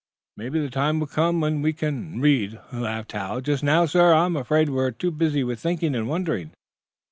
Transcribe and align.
"Maybe 0.35 0.59
the 0.59 0.71
time 0.71 0.99
will 0.99 1.05
come 1.05 1.41
when 1.41 1.61
we 1.61 1.73
can 1.73 2.19
read," 2.21 2.59
laughed 2.73 3.11
Hal. 3.11 3.39
"Just 3.39 3.61
now, 3.61 3.85
sir, 3.85 4.15
I'm 4.15 4.35
afraid 4.35 4.67
we're 4.71 4.89
too 4.89 5.11
busy 5.11 5.43
with 5.43 5.59
thinking 5.59 5.93
and 5.93 6.09
wondering." 6.09 6.53